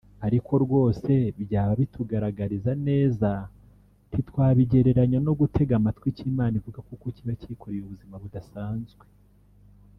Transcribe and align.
ariko 0.27 0.51
rwose 0.65 1.11
byaba 1.41 1.73
bitugaragarira 1.81 2.71
neza 2.87 3.29
ntiwabigereranya 4.09 5.19
no 5.25 5.33
gutega 5.39 5.73
amatwi 5.79 6.05
icyo 6.11 6.23
Imana 6.31 6.53
ivuga 6.59 6.79
kuko 6.89 7.05
kiba 7.15 7.33
cyikoreye 7.39 7.81
ubuzima 7.85 8.15
budasanzwe 8.23 9.05